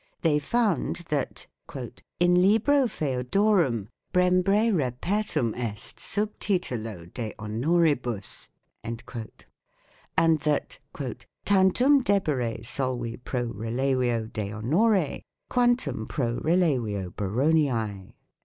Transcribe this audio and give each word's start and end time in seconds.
They 0.23 0.39
found 0.39 0.95
that" 1.09 1.45
in 2.19 2.41
Libro 2.41 2.87
Feodorum 2.87 3.87
Brembre 4.11 4.71
repertum 4.73 5.55
est 5.55 5.99
sub 5.99 6.29
titulo 6.39 7.13
de 7.13 7.31
Honor 7.37 7.85
ibus," 7.85 8.47
and 8.83 9.03
that 10.39 10.79
"tantum 11.45 12.01
debere 12.03 12.63
solvi 12.63 13.23
pro 13.23 13.45
relevio 13.49 14.25
de 14.33 14.49
Honore 14.51 15.21
quantum 15.51 16.07
pro 16.07 16.39
relevio 16.39 17.13
Baroniae". 17.15 18.13